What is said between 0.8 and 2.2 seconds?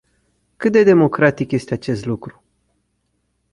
democratic este acest